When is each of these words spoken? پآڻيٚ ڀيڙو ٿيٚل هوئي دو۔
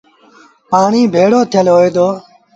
پآڻيٚ 0.69 1.11
ڀيڙو 1.13 1.39
ٿيٚل 1.51 1.67
هوئي 1.73 1.89
دو۔ 1.95 2.07